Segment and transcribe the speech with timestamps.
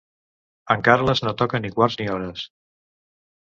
[0.75, 2.47] En Carles no toca ni quarts ni hores.